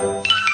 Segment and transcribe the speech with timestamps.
[0.00, 0.49] 亲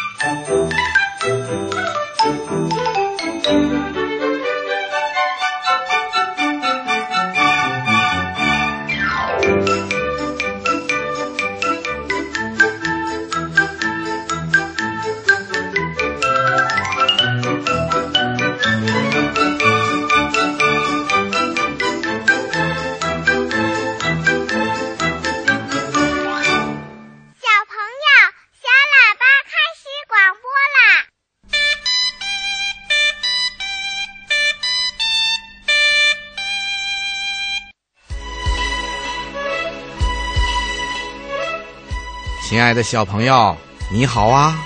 [42.66, 43.56] 亲爱的小朋友，
[43.92, 44.60] 你好啊！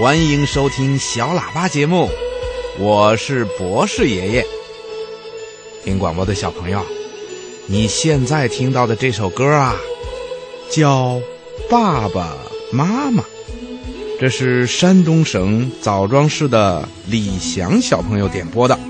[0.00, 2.08] 欢迎收听小喇叭节目，
[2.78, 4.46] 我是博士爷爷。
[5.84, 6.82] 听广播的小朋友，
[7.66, 9.76] 你现在听到的这首歌啊，
[10.70, 11.16] 叫
[11.68, 12.34] 《爸爸
[12.72, 13.22] 妈妈》，
[14.18, 18.80] 这是山东省枣庄市的李翔小朋友点播的，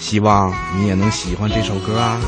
[0.00, 2.20] 希望你也能喜欢这首歌啊。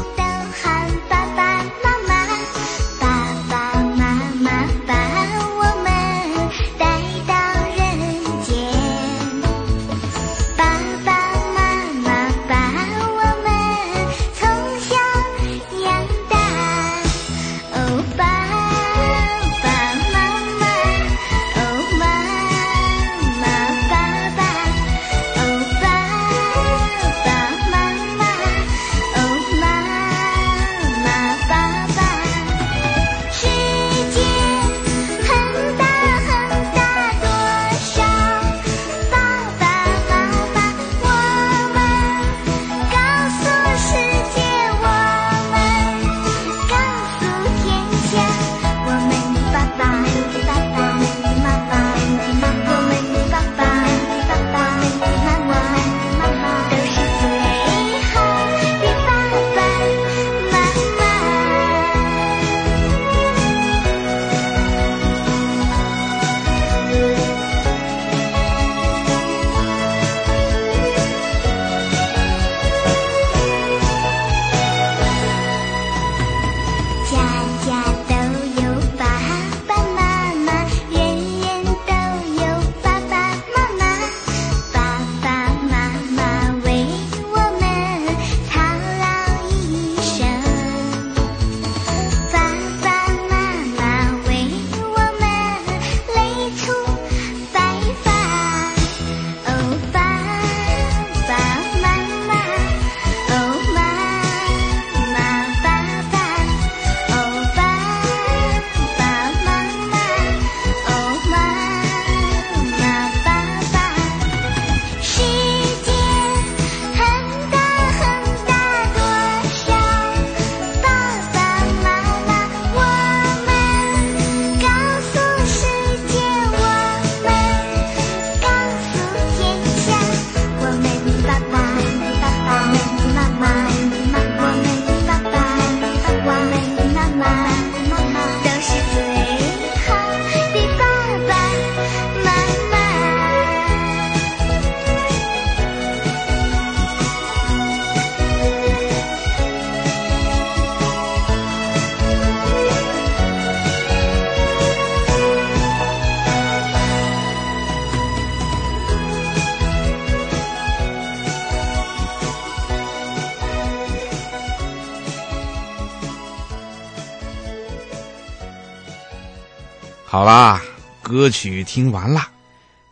[171.17, 172.29] 歌曲听完了，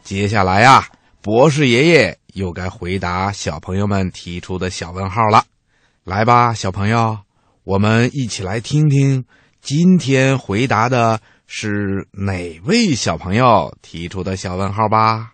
[0.02, 0.88] 接下来呀，
[1.20, 5.44] 博士爷爷又该回答小朋友们提出的小问号了。
[6.04, 7.18] 来吧，小朋友，
[7.64, 9.26] 我们一起来听听
[9.60, 15.33] 今天回答的是哪位小朋友提出的小问号吧。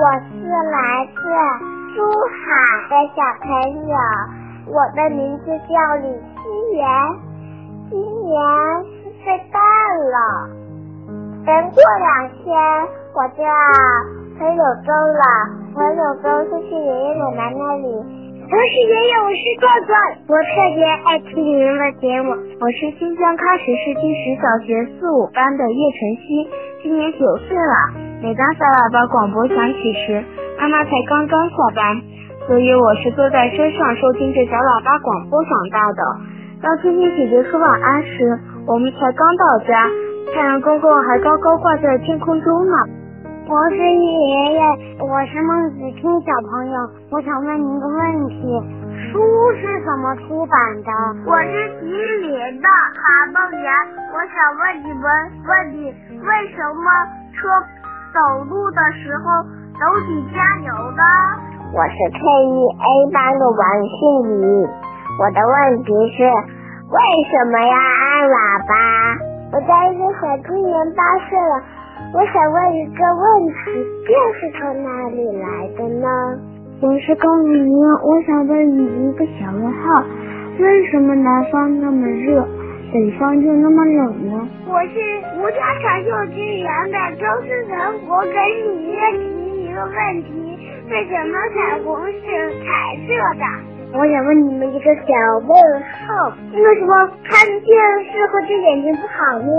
[0.00, 1.18] 我是来自
[1.96, 2.46] 珠海
[2.88, 3.96] 的小朋友
[4.68, 6.06] 我的名字叫李
[6.36, 6.86] 希媛
[7.90, 8.38] 今年
[8.84, 9.58] 四岁半
[10.08, 10.48] 了。
[11.44, 12.46] 等过两天
[13.12, 13.50] 我就要
[14.38, 15.24] 回柳州了
[15.74, 18.17] 回柳州就去爷爷奶奶那里
[18.48, 19.92] 我是爷爷，我是壮壮，
[20.24, 22.32] 我特别爱听你们的节目。
[22.32, 26.48] 我是新疆喀什市第十小学四五班的叶晨曦，
[26.80, 27.74] 今年九岁了。
[28.24, 30.24] 每当小喇叭广播响起时，
[30.56, 32.00] 妈妈才刚刚下班，
[32.48, 36.00] 所以我是坐在车上收听着小喇叭广播长大的。
[36.64, 38.32] 当天天姐姐说晚安时，
[38.64, 39.76] 我们才刚到家，
[40.32, 42.87] 太阳公公还高高挂在天空中呢。
[43.48, 44.60] 我是爷爷，
[45.00, 46.76] 我是孟子清小朋友。
[47.10, 48.44] 我想问您一个问题：
[49.08, 49.24] 书
[49.56, 50.92] 是怎么出版的？
[51.24, 53.72] 我是吉林的韩梦圆，
[54.12, 55.08] 我想问你们
[55.48, 55.88] 问题：
[56.20, 56.92] 为什么
[57.32, 57.48] 车
[58.12, 59.42] 走路的时候
[59.80, 61.02] 都得加油呢？
[61.72, 64.68] 我是 K 一 A 班的王信宇，
[65.16, 66.20] 我的问题是：
[66.92, 67.00] 为
[67.32, 68.76] 什么要按喇叭？
[69.50, 71.00] 我在一个小青年八
[71.30, 71.64] 岁了。
[72.10, 76.08] 我想问一个问题，电是从哪里来的呢？
[76.80, 80.02] 我是高明明，我想问你一个小问号：
[80.58, 82.48] 为什么南方那么热，
[82.94, 84.48] 北方就那么冷呢？
[84.68, 84.98] 我是
[85.36, 87.76] 吴家长幼稚园的周思成，
[88.08, 90.58] 我给你提一个问题：
[90.88, 92.24] 为什么彩虹是
[92.64, 93.44] 彩色的？
[93.92, 95.12] 我想问你们一个小
[95.46, 95.52] 问
[96.08, 96.96] 号：为什么
[97.28, 97.76] 看电
[98.08, 99.52] 视会对眼睛不好呢？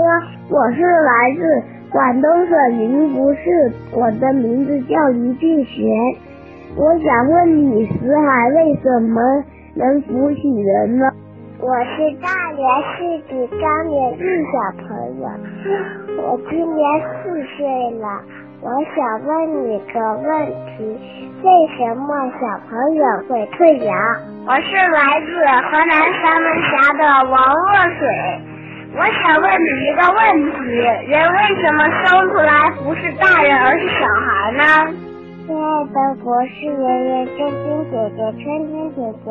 [0.50, 1.79] 我是来自。
[1.90, 5.84] 广东省宁福市，我的名字叫于俊贤。
[6.76, 9.20] 我想问你，死海为什么
[9.74, 11.10] 能浮起人呢？
[11.58, 12.64] 我是大连
[12.94, 14.52] 市的张连玉小
[14.86, 14.86] 朋
[15.20, 15.28] 友，
[16.22, 16.80] 我今年
[17.24, 17.66] 四岁
[17.98, 18.06] 了。
[18.62, 20.96] 我想问你个问题：
[21.42, 22.06] 为什么
[22.40, 22.40] 小
[22.70, 23.98] 朋友会退氧？
[24.46, 25.26] 我是来自
[25.66, 25.92] 河南
[26.22, 28.06] 三门峡的王若水。
[28.92, 30.18] 我想问你一个问
[30.50, 30.74] 题：
[31.08, 34.62] 人为什么生出来不是大人，而是小孩呢？
[35.46, 36.70] 亲爱的博士爷
[37.06, 39.30] 爷、珍珍姐姐、春天姐姐，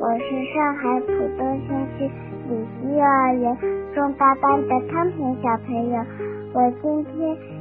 [0.00, 1.08] 我是上海浦
[1.38, 2.10] 东新区
[2.48, 3.56] 李溪幼儿园
[3.94, 5.96] 中八班的汤平小朋友。
[6.52, 7.14] 我今天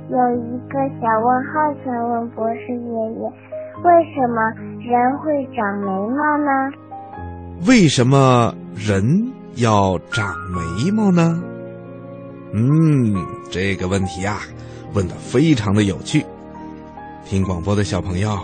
[0.09, 1.53] 有一个小问号
[1.85, 3.31] 想问博士爷爷：
[3.83, 4.41] 为什么
[4.81, 6.49] 人会长眉毛呢？
[7.67, 9.36] 为什么人？
[9.57, 11.41] 要长眉毛呢？
[12.53, 13.13] 嗯，
[13.51, 14.39] 这个问题啊，
[14.93, 16.25] 问的非常的有趣。
[17.25, 18.37] 听广播的小朋友，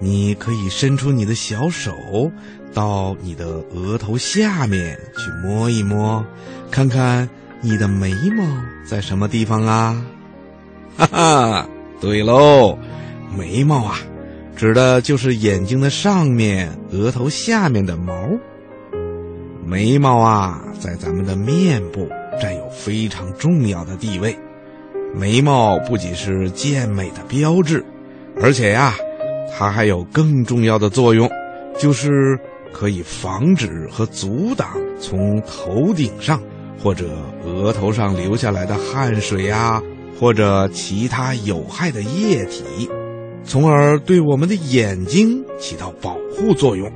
[0.00, 1.92] 你可以伸出你的小手，
[2.74, 6.24] 到你的额头下面去摸一摸，
[6.70, 7.28] 看看
[7.60, 8.44] 你的眉毛
[8.84, 10.02] 在什么地方啊？
[10.98, 11.68] 哈哈，
[12.00, 12.76] 对喽，
[13.36, 13.98] 眉毛啊，
[14.56, 18.30] 指的就是眼睛的上面、额头下面的毛。
[19.68, 22.08] 眉毛啊，在咱们的面部
[22.40, 24.34] 占有非常重要的地位。
[25.14, 27.84] 眉毛不仅是健美的标志，
[28.40, 28.94] 而且呀，
[29.52, 31.28] 它还有更重要的作用，
[31.78, 32.08] 就是
[32.72, 36.40] 可以防止和阻挡从头顶上
[36.82, 37.10] 或者
[37.44, 39.82] 额头上流下来的汗水呀，
[40.18, 42.88] 或者其他有害的液体，
[43.44, 46.90] 从而对我们的眼睛起到保护作用。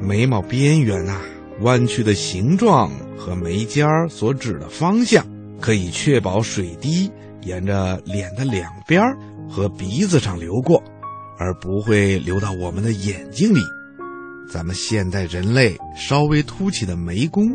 [0.00, 1.20] 眉毛边缘呐。
[1.62, 5.24] 弯曲的形状和眉尖儿所指的方向，
[5.60, 7.10] 可以确保水滴
[7.42, 9.02] 沿着脸的两边
[9.48, 10.82] 和鼻子上流过，
[11.38, 13.60] 而不会流到我们的眼睛里。
[14.52, 17.48] 咱们现代人类稍微凸起的眉弓，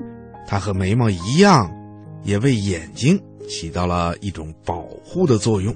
[0.48, 1.70] 它和眉毛一样，
[2.24, 5.76] 也为眼睛起到了一种保护的作用。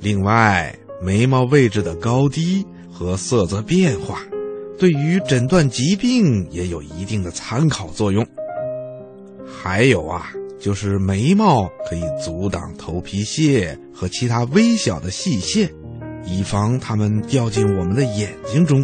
[0.00, 4.20] 另外，眉毛位置的高低和色泽变化。
[4.80, 8.26] 对于诊断疾病也有一定的参考作用。
[9.46, 15.70] 还有啊，就是眉毛可以阻挡头皮屑和其他微小的细线，
[16.24, 18.82] 以防它们掉进我们的眼睛中。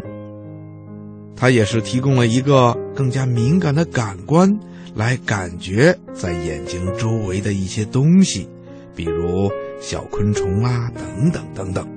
[1.34, 4.54] 它也是提供了一个更加敏感的感官，
[4.94, 8.46] 来感觉在眼睛周围的一些东西，
[8.94, 9.50] 比如
[9.80, 11.88] 小昆虫啊，等等等等。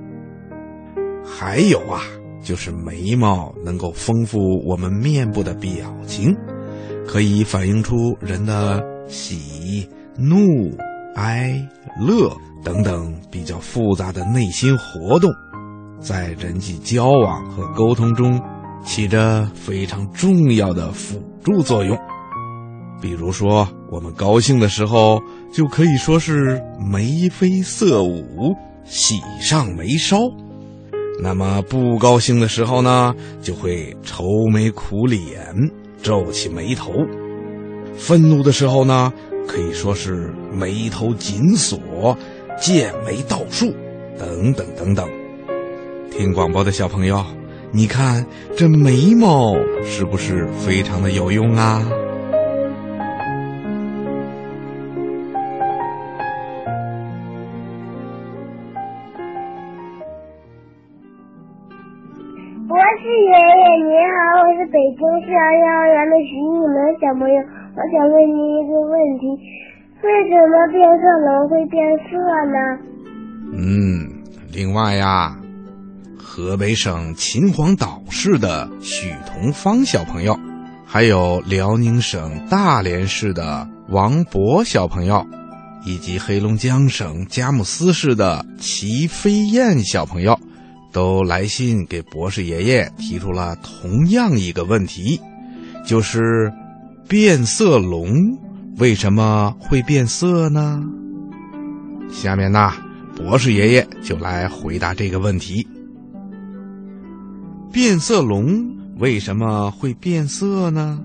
[1.22, 2.02] 还有啊。
[2.42, 6.34] 就是眉毛能够丰富我们面部的表情，
[7.06, 10.38] 可以反映出人的喜、怒、
[11.14, 11.54] 哀、
[12.00, 15.30] 乐等等比较复杂的内心活动，
[16.00, 18.40] 在人际交往和沟通中
[18.84, 21.96] 起着非常重要的辅助作用。
[23.02, 25.20] 比如说，我们高兴的时候，
[25.52, 28.54] 就可以说是眉飞色舞、
[28.84, 30.18] 喜上眉梢。
[31.22, 35.54] 那么不高兴的时候呢，就会愁眉苦脸、
[36.02, 36.90] 皱起眉头；
[37.94, 39.12] 愤怒的时候呢，
[39.46, 42.16] 可以说是眉头紧锁、
[42.58, 43.70] 剑眉倒竖，
[44.18, 45.06] 等等等等。
[46.10, 47.22] 听广播的小朋友，
[47.70, 48.24] 你看
[48.56, 51.86] 这眉毛是不是非常的有用啊？
[62.70, 67.34] 博士爷爷您好，我是北京市儿幼儿园的徐艺萌小朋友，
[67.74, 69.26] 我想问您一个问题：
[70.04, 72.14] 为什么变色龙会变色
[72.46, 72.78] 呢？
[73.52, 74.22] 嗯，
[74.52, 75.36] 另外呀，
[76.16, 80.38] 河北省秦皇岛市的许同芳小朋友，
[80.86, 85.26] 还有辽宁省大连市的王博小朋友，
[85.84, 90.38] 以及黑龙江省佳木斯市的齐飞燕小朋友。
[90.92, 95.20] 都来信给博士爷爷提出了同样一个问题，
[95.86, 96.52] 就是
[97.08, 98.10] 变色龙
[98.78, 100.82] 为什么会变色呢？
[102.10, 102.72] 下面呢，
[103.16, 105.66] 博士爷爷就来回答这个问题：
[107.72, 108.46] 变色龙
[108.98, 110.98] 为什么会变色呢？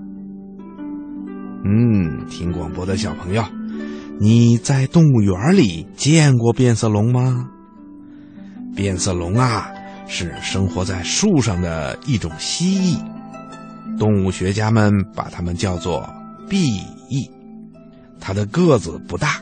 [1.64, 3.44] 嗯，听广播的小朋友，
[4.18, 7.50] 你在动物园里见过变色龙吗？
[8.74, 9.68] 变色龙啊！
[10.08, 16.08] 是生活在树上的一种蜥蜴，动物学家们把它们叫做
[16.48, 16.76] 壁
[17.08, 17.30] 蚁。
[18.20, 19.40] 它的个子不大，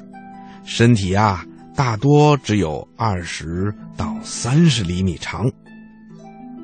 [0.65, 1.45] 身体啊
[1.77, 5.51] 大多只有二十到三十厘米长。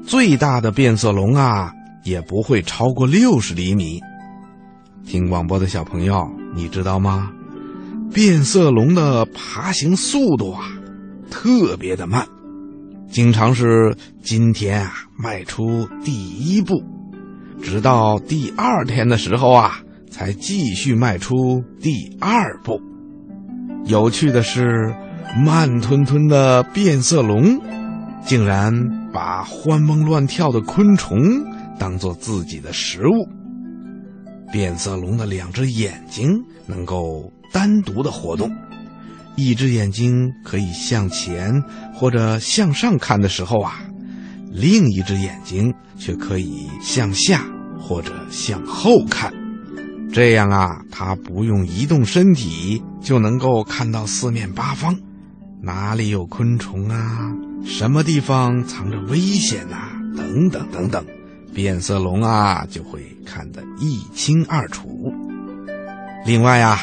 [0.07, 4.01] 最大的变色龙啊也不会超过六十厘米。
[5.07, 7.31] 听广播的小朋友，你知道吗？
[8.13, 10.67] 变色龙的爬行速度啊
[11.31, 12.27] 特别的慢。
[13.11, 16.81] 经常是今天啊迈出第一步，
[17.61, 22.81] 直到第二天的时候啊才继续迈出第二步。
[23.85, 24.95] 有趣的是，
[25.45, 27.61] 慢吞吞的变色龙
[28.25, 28.73] 竟然
[29.13, 31.19] 把欢蹦乱跳的昆虫
[31.81, 33.29] 当做自己的食物。
[34.53, 36.29] 变色龙的两只眼睛
[36.67, 38.49] 能够单独的活动。
[39.43, 41.63] 一只眼睛可以向前
[41.95, 43.81] 或者向上看的时候啊，
[44.53, 47.45] 另一只眼睛却可以向下
[47.79, 49.33] 或者向后看。
[50.13, 54.99] 这样啊，它不用移动身体就能够看到四面八方，
[55.63, 57.33] 哪里有昆虫啊，
[57.65, 61.05] 什么地方藏着危险呐，等等等等，
[61.55, 65.13] 变色龙啊就会看得一清二楚。
[66.27, 66.81] 另外啊，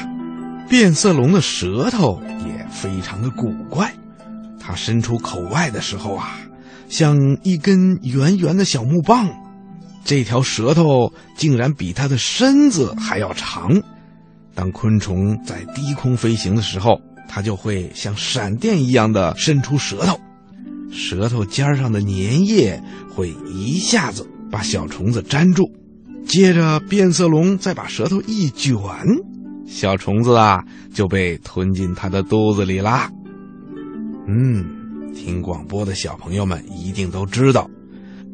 [0.69, 2.57] 变色龙的舌头也。
[2.69, 3.91] 非常的古怪，
[4.59, 6.37] 它伸出口外的时候啊，
[6.89, 9.27] 像一根圆圆的小木棒，
[10.05, 13.81] 这条舌头竟然比它的身子还要长。
[14.53, 20.19] 当昆虫在低空飞行的时候，它就会像闪电一样的伸出舌头，
[20.91, 25.63] 舌头尖上的粘液会一下子把小虫子粘住，
[26.27, 28.77] 接着变色龙再把舌头一卷。
[29.67, 33.11] 小虫子啊，就被吞进它的肚子里啦。
[34.25, 34.65] 嗯，
[35.13, 37.69] 听广播的小朋友们一定都知道，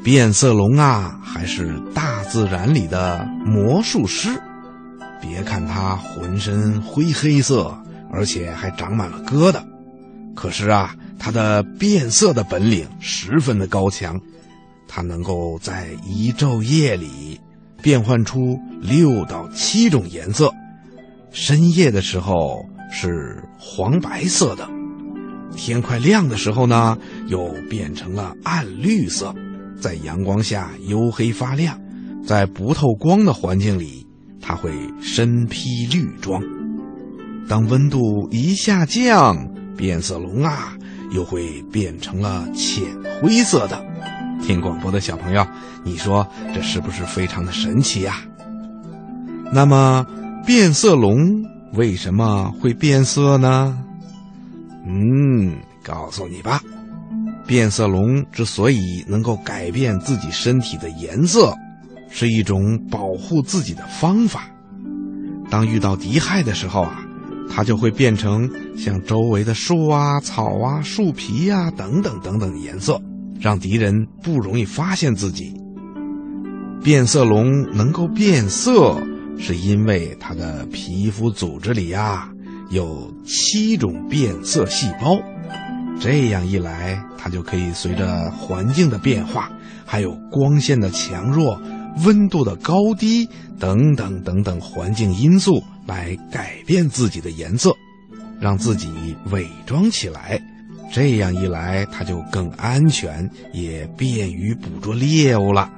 [0.04, 4.30] 变色龙啊，还是大自然里的魔术师。
[5.22, 7.75] 别看它浑身灰黑色，
[8.12, 9.63] 而且还长满了疙瘩，
[10.36, 14.20] 可是啊，它的变色的本领十分的高强，
[14.88, 17.40] 它能够在一昼夜里
[17.82, 20.54] 变换出六到七种颜色。
[21.34, 24.70] 深夜的时候是黄白色的，
[25.56, 29.34] 天快亮的时候呢，又变成了暗绿色，
[29.75, 31.75] 在阳光下黝黑发亮，
[32.24, 34.06] 在不透光的环境里，
[34.40, 34.72] 它会
[35.02, 36.40] 身披绿装。
[37.50, 39.36] 当温度一下降，
[39.75, 40.78] 变色龙啊，
[41.12, 42.84] 又会变成了浅
[43.20, 43.84] 灰色的。
[44.44, 45.44] 听广播的小朋友，
[45.84, 48.22] 你说这是不是非常的神奇呀？
[49.52, 50.06] 那么。
[50.46, 51.42] 变色龙
[51.74, 53.78] 为什么会变色呢？
[54.86, 56.62] 嗯，告诉你吧，
[57.48, 61.54] 变色龙之所以能够改变自己身体的颜色，
[62.10, 64.50] 是一种保护自己的方法。
[65.50, 67.02] 当遇到敌害的时候啊，
[67.50, 73.02] 它就会变成像周围的树啊、草啊、树皮呀等等等等的颜色，
[73.40, 75.54] 让敌人不容易发现自己。
[76.84, 79.02] 变色龙能够变色。
[79.38, 82.30] 是因为它的皮肤组织里呀
[82.70, 85.18] 有七种变色细胞，
[86.00, 89.52] 这样一来，它就可以随着环境的变化，
[89.86, 91.60] 还有光线的强弱、
[92.06, 93.28] 温度的高低
[93.60, 97.75] 等等等等环境因素来改变自己的颜色，
[98.40, 100.42] 让自己伪装起来。
[100.92, 105.70] 这样一来，它就更安全，也便于捕捉猎物了。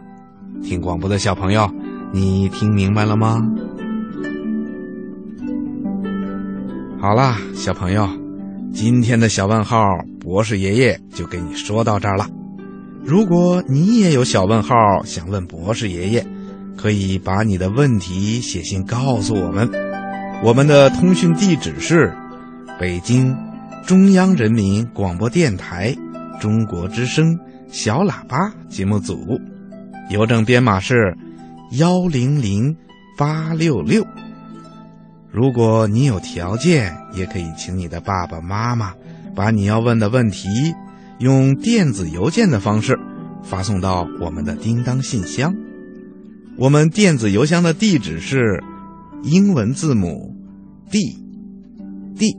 [0.63, 1.69] 听广播的小朋友，
[2.15, 3.41] 你听明白了吗？
[6.97, 8.07] 好啦，小朋友，
[8.71, 9.85] 今天的小问号，
[10.17, 12.25] 博士爷爷就给你说到这儿了。
[13.03, 16.25] 如果你也有小问号想问博士爷爷，
[16.77, 19.69] 可以把你的问题写信告诉我们。
[20.41, 22.13] 我们的通讯地址是
[22.79, 23.35] 北京。
[23.85, 25.93] 中央人民广播电台
[26.39, 29.37] 中国之声小喇叭节目组，
[30.09, 31.15] 邮政编码是
[31.71, 32.75] 幺零零
[33.17, 34.05] 八六六。
[35.31, 38.93] 如果你有条件，也可以请你的爸爸妈妈
[39.35, 40.47] 把你要问的问题
[41.19, 42.97] 用电子邮件的方式
[43.43, 45.53] 发送到我们的叮当信箱。
[46.57, 48.63] 我们电子邮箱的地址是
[49.23, 50.35] 英文字母
[50.89, 51.17] d
[52.17, 52.37] d。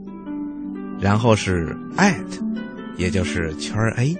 [0.99, 2.25] 然后是 at，
[2.97, 4.17] 也就是圈 a，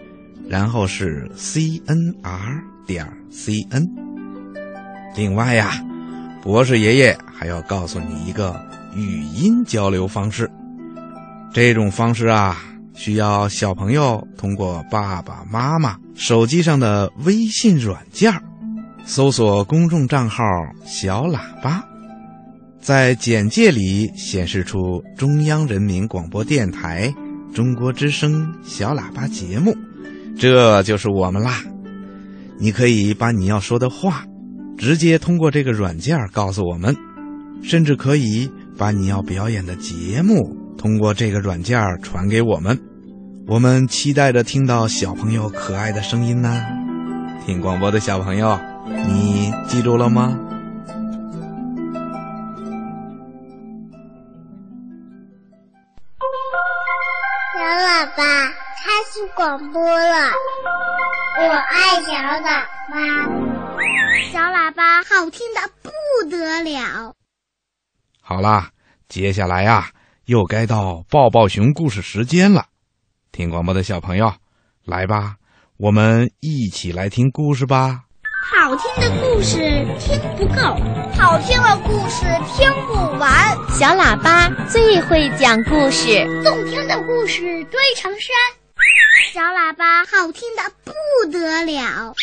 [0.47, 4.06] 然后是 c n r 点 c n。
[5.15, 5.83] 另外呀，
[6.43, 8.55] 博士爷爷还要告诉你一个
[8.95, 10.49] 语音交流方式。
[11.53, 12.57] 这种方式啊，
[12.93, 18.33] 需要小朋友通过爸爸妈妈手机上的微信软件
[19.05, 20.43] 搜索公众账号
[20.85, 21.83] “小喇叭”。
[22.79, 27.13] 在简介里显示出中央人民广播电台
[27.53, 29.75] 中国之声小喇叭节目，
[30.37, 31.63] 这就是我们啦。
[32.59, 34.23] 你可以把你要说的话
[34.77, 36.95] 直接通过这个软件告诉我们，
[37.63, 42.79] 甚至可以把你要表演的节目通过这个软件传给我们。
[43.47, 46.63] 我们期待着听到小朋友可爱的声音呢。
[47.45, 48.59] 听广播的小朋友，
[49.07, 50.37] 你记住了吗？
[57.55, 60.31] 小喇叭，开始广播了。
[61.39, 63.56] 我爱小喇叭，
[64.31, 67.13] 小喇叭好听的不得了。
[68.21, 68.71] 好啦，
[69.07, 69.91] 接下来呀，
[70.25, 72.65] 又该到抱抱熊故事时间了。
[73.31, 74.33] 听广播的小朋友，
[74.85, 75.35] 来吧，
[75.77, 78.03] 我们一起来听故事吧。
[78.49, 79.57] 好听的故事
[79.99, 80.61] 听不够，
[81.17, 82.25] 好听的故事
[82.55, 83.55] 听不完。
[83.69, 88.66] 小喇叭最会讲故事，动听的故事堆成山。
[89.37, 92.15] 小喇叭好听的不得了。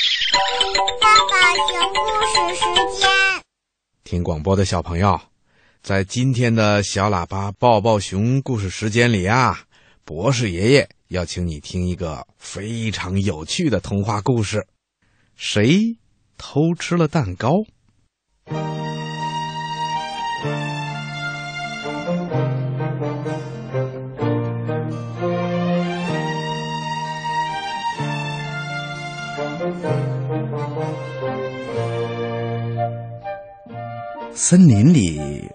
[1.01, 1.97] 爸爸讲故
[2.27, 2.65] 事时
[2.99, 3.09] 间，
[4.03, 5.21] 听广播的小朋友，
[5.81, 9.61] 在今天的小喇叭抱抱熊故事时间里啊，
[10.05, 14.67] 博士爷爷要请你听一个非常有趣的童话故事。
[15.37, 15.97] 谁？
[16.37, 17.65] 偷吃了蛋糕。
[34.47, 35.51] 森林里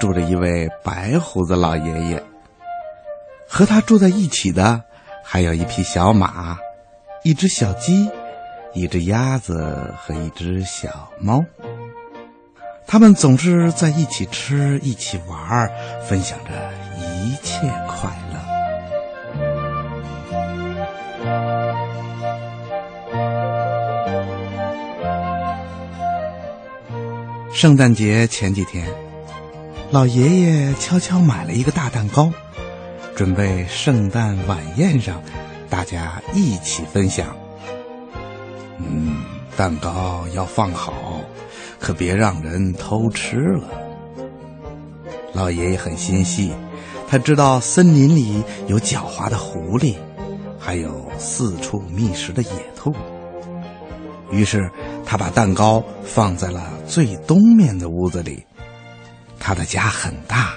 [0.00, 2.20] 住着一位白胡子老爷爷，
[3.48, 4.82] 和他住在一起的
[5.24, 6.58] 还有一匹小马，
[7.22, 8.10] 一只小鸡。
[8.74, 11.44] 一只鸭子和一只小猫，
[12.84, 15.70] 他们总是在一起吃，一起玩，
[16.02, 16.50] 分享着
[16.98, 18.31] 一切快乐。
[27.62, 28.84] 圣诞节前几天，
[29.92, 32.28] 老爷爷悄悄买了一个大蛋糕，
[33.14, 35.22] 准备圣诞晚宴上
[35.70, 37.36] 大家一起分享。
[38.78, 39.14] 嗯，
[39.56, 41.20] 蛋糕要放好，
[41.78, 43.68] 可别让人偷吃了。
[45.32, 46.50] 老爷爷很心细，
[47.06, 49.94] 他知道森林里有狡猾的狐狸，
[50.58, 52.92] 还有四处觅食的野兔。
[54.32, 54.68] 于是
[55.12, 58.46] 他把蛋糕放在了最东面的屋子里。
[59.38, 60.54] 他的家很大，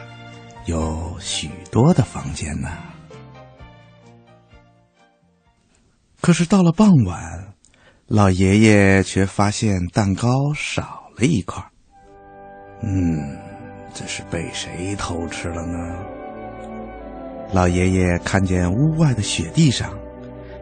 [0.64, 2.70] 有许多的房间呢。
[6.22, 7.54] 可是到了傍晚。
[8.08, 11.62] 老爷爷却发现蛋糕少了一块。
[12.82, 13.38] 嗯，
[13.94, 16.00] 这是被谁偷吃了呢？
[17.52, 19.94] 老爷爷看见屋外的雪地上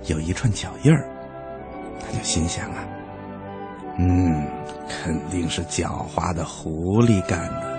[0.07, 1.07] 有一串脚印儿，
[1.99, 2.83] 他就心想啊，
[3.97, 4.45] 嗯，
[4.89, 7.73] 肯定是狡猾的狐狸干的。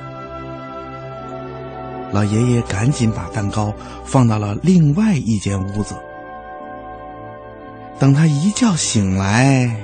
[2.12, 3.74] 老爷爷赶紧把蛋糕
[4.05, 5.96] 放到了另外一间屋子。
[7.98, 9.77] 等他一觉醒来，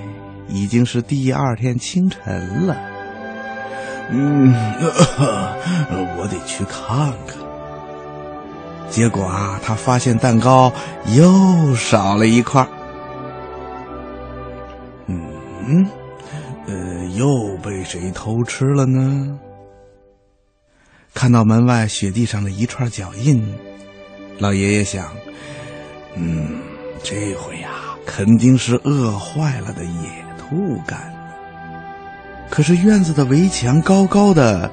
[0.49, 2.77] 已经是第二天清晨了。
[4.11, 4.55] 嗯，
[6.19, 7.39] 我得去看看。
[8.89, 10.73] 结果啊，他发现蛋糕
[11.15, 12.67] 又少了一块。
[15.07, 15.89] 嗯，
[17.17, 19.39] 又被谁偷吃了呢？
[21.13, 23.45] 看到门外雪地上的一串脚印，
[24.39, 25.11] 老爷爷想：
[26.15, 26.61] 嗯，
[27.03, 27.69] 这回呀，
[28.07, 31.21] 肯定是饿坏了的野兔干的。
[32.49, 34.71] 可是院子的围墙高高的，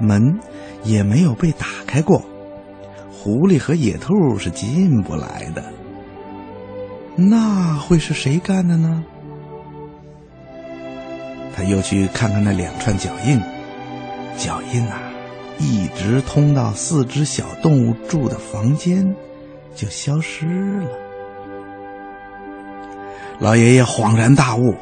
[0.00, 0.38] 门
[0.82, 2.22] 也没有被打开过，
[3.12, 5.64] 狐狸和野兔是进不来的。
[7.16, 9.04] 那会是谁干的呢？
[11.56, 13.40] 他又去看看那两串脚印，
[14.36, 15.00] 脚印啊。
[15.58, 19.16] 一直通到四只小动物住的房间，
[19.74, 20.44] 就消失
[20.82, 20.90] 了。
[23.38, 24.74] 老爷爷恍然大悟：“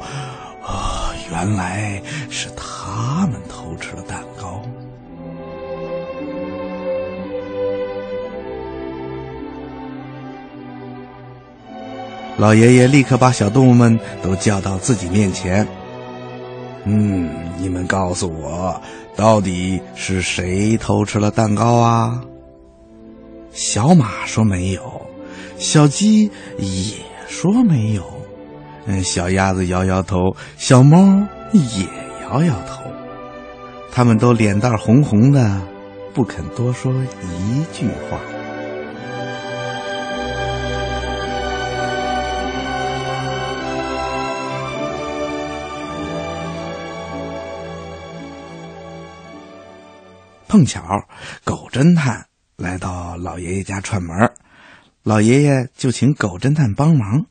[0.61, 4.61] 啊，原来是他们偷吃了蛋糕。”
[12.35, 15.65] 老爷爷立刻把小动物们都叫到自己面前。
[16.85, 18.81] 嗯，你们告诉我。
[19.15, 22.21] 到底是谁偷吃了蛋糕啊？
[23.51, 25.01] 小马说没有，
[25.57, 28.03] 小鸡也说没有，
[28.85, 30.97] 嗯，小鸭子摇摇头，小猫
[31.53, 31.87] 也
[32.23, 32.83] 摇摇头，
[33.89, 35.61] 他们都脸蛋红红的，
[36.13, 38.19] 不肯多说一句话。
[50.55, 51.05] 碰巧，
[51.43, 54.31] 狗侦探来到老爷爷家串门，
[55.03, 57.25] 老爷爷就请狗侦探帮忙。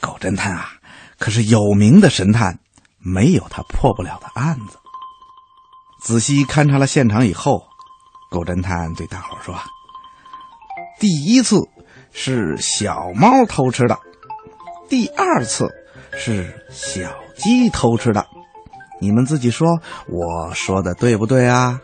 [0.00, 0.70] 狗侦探啊，
[1.18, 2.60] 可是有名的神探，
[2.98, 4.78] 没有他破不了的案子。
[6.00, 7.66] 仔细勘察了现场以后，
[8.30, 9.54] 狗侦探对大伙说
[10.98, 11.60] ：“第一次
[12.10, 13.98] 是小猫偷吃的，
[14.88, 15.68] 第二次
[16.16, 18.26] 是小鸡偷吃的，
[18.98, 19.68] 你们自己说，
[20.08, 21.82] 我说的对不对啊？”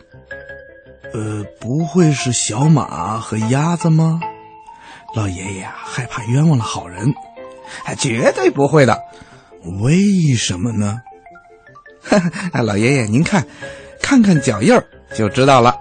[1.13, 4.19] 呃，不会是小马和鸭子吗？
[5.15, 7.13] 老爷爷害怕冤枉了好人，
[7.97, 8.97] 绝对不会的。
[9.81, 11.01] 为什么呢？
[12.01, 12.17] 哈
[12.51, 13.45] 哈老爷爷，您看，
[14.01, 15.77] 看看脚印儿就知道了。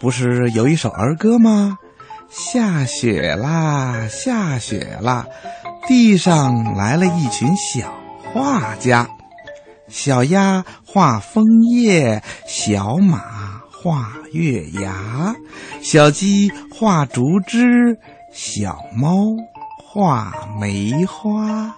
[0.00, 1.76] 不是有一首儿歌吗？
[2.30, 5.26] 下雪啦，下雪啦，
[5.86, 7.94] 地上来了一群小
[8.32, 9.08] 画家，
[9.88, 13.35] 小鸭画枫叶，小马。
[13.86, 15.32] 画月牙，
[15.80, 17.96] 小鸡画竹枝，
[18.32, 19.14] 小猫
[19.80, 21.72] 画梅花。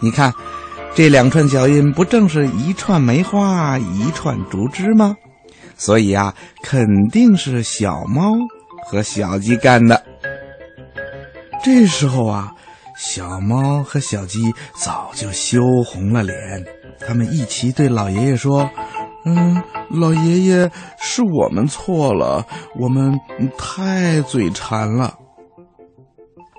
[0.00, 0.34] 你看，
[0.96, 5.16] 这两串脚印不正是一串梅花，一串竹枝吗？
[5.76, 8.32] 所以啊，肯定是小猫
[8.84, 10.02] 和小鸡干的。
[11.62, 12.52] 这时候啊，
[12.96, 16.34] 小猫和小鸡早就羞红了脸，
[17.06, 18.68] 他们一起对老爷爷说。
[19.24, 22.44] 嗯，老爷爷，是我们错了，
[22.78, 23.18] 我们
[23.56, 25.14] 太嘴馋了。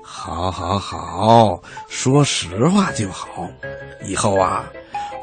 [0.04, 3.47] 好，好，好，说实话就好。
[4.06, 4.65] 以后啊，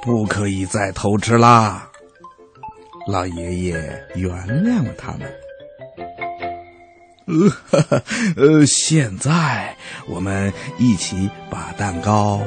[0.03, 1.87] 不可以再偷吃啦。
[3.07, 3.73] 老爷爷
[4.15, 4.31] 原
[4.63, 5.21] 谅了他们。
[7.27, 8.03] 呃，
[8.37, 9.75] 呃，现在
[10.09, 12.41] 我们一起把蛋糕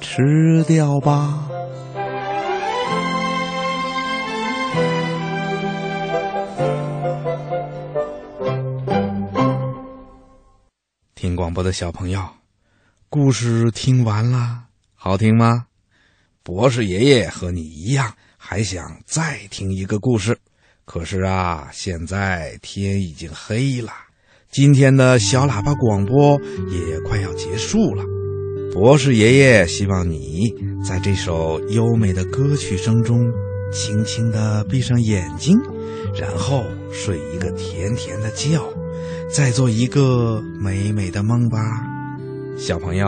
[0.00, 1.48] 吃掉吧。
[11.24, 12.20] 听广播的小朋友，
[13.08, 15.64] 故事听完了，好听吗？
[16.42, 20.36] 博士爷爷和你一样，还想再听一个故事。
[20.84, 23.90] 可是啊，现在天已经黑了，
[24.50, 28.04] 今天的小喇叭广播也快要结束了。
[28.74, 30.52] 博士爷爷希望你
[30.86, 33.32] 在这首优美的歌曲声中，
[33.72, 35.58] 轻轻的闭上眼睛，
[36.20, 38.60] 然后睡一个甜甜的觉。
[39.32, 41.58] 再做一个美美的梦吧，
[42.56, 43.06] 小朋友，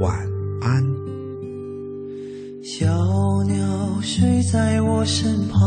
[0.00, 0.14] 晚
[0.60, 0.82] 安。
[2.62, 2.86] 小
[3.46, 5.60] 鸟睡在我身旁，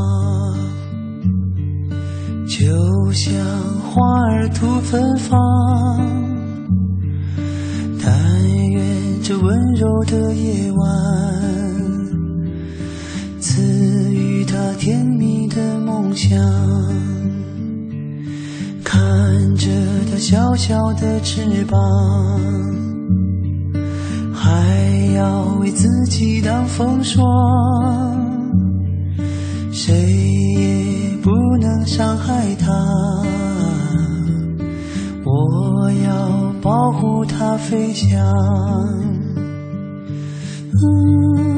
[2.48, 3.36] 就像
[3.82, 5.38] 花儿吐芬芳。
[8.02, 10.80] 但愿这温柔的夜晚，
[13.40, 13.62] 赐
[14.14, 16.40] 予他甜蜜的梦想。
[18.84, 19.00] 看
[19.42, 19.72] 看着
[20.12, 21.80] 它小小的翅膀，
[24.32, 27.26] 还要为自己挡风霜。
[29.72, 32.72] 谁也不能伤害它。
[35.26, 38.24] 我要保护它飞翔。
[40.70, 41.51] 啊，